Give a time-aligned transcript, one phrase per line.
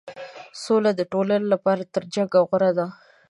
[0.63, 2.87] سوله د ټولنې لپاره تر جنګ غوره ده.